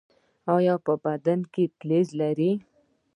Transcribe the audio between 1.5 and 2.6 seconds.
کې فلز لرئ؟